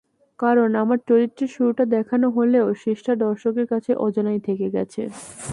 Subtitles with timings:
[0.39, 5.01] কারণ, আমার চরিত্রের শুরুটা দেখানো হলেও শেষটা দর্শকের কাছে অজানাই থেকে গেছে।